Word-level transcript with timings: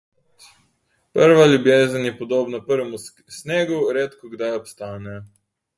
Prva 1.17 1.43
ljubezen 1.51 2.07
je 2.09 2.15
podobna 2.23 2.63
prvemu 2.71 3.05
snegu; 3.41 3.79
redkokdaj 4.01 4.61
obstane. 4.63 5.21